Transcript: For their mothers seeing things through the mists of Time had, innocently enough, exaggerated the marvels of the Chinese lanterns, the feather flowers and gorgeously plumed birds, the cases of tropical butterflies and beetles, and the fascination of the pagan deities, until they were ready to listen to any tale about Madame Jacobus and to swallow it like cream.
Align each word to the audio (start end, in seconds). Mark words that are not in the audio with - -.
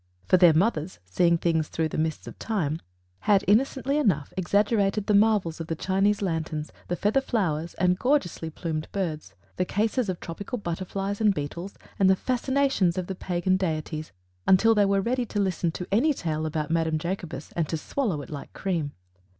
For 0.25 0.37
their 0.37 0.51
mothers 0.55 0.97
seeing 1.05 1.37
things 1.37 1.67
through 1.67 1.89
the 1.89 1.97
mists 1.99 2.25
of 2.25 2.39
Time 2.39 2.81
had, 3.19 3.45
innocently 3.47 3.99
enough, 3.99 4.33
exaggerated 4.35 5.05
the 5.05 5.13
marvels 5.13 5.59
of 5.61 5.67
the 5.67 5.75
Chinese 5.75 6.23
lanterns, 6.23 6.71
the 6.87 6.95
feather 6.95 7.21
flowers 7.21 7.75
and 7.75 7.99
gorgeously 7.99 8.49
plumed 8.49 8.87
birds, 8.93 9.35
the 9.57 9.63
cases 9.63 10.09
of 10.09 10.19
tropical 10.19 10.57
butterflies 10.57 11.21
and 11.21 11.35
beetles, 11.35 11.75
and 11.99 12.09
the 12.09 12.15
fascination 12.15 12.91
of 12.97 13.05
the 13.05 13.13
pagan 13.13 13.57
deities, 13.57 14.11
until 14.47 14.73
they 14.73 14.85
were 14.85 15.01
ready 15.01 15.27
to 15.27 15.39
listen 15.39 15.71
to 15.73 15.85
any 15.91 16.15
tale 16.15 16.47
about 16.47 16.71
Madame 16.71 16.97
Jacobus 16.97 17.51
and 17.55 17.69
to 17.69 17.77
swallow 17.77 18.23
it 18.23 18.31
like 18.31 18.51
cream. 18.53 18.93